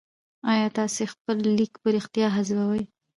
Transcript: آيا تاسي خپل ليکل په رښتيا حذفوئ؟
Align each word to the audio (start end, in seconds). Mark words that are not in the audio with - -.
آيا 0.51 0.67
تاسي 0.77 1.03
خپل 1.13 1.37
ليکل 1.57 1.77
په 1.83 1.89
رښتيا 1.95 2.27
حذفوئ؟ 2.35 2.83